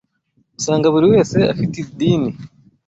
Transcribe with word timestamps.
Usanga 0.59 0.87
buri 0.93 1.05
wese 1.13 1.37
afite 1.53 1.75
idini 1.83 2.31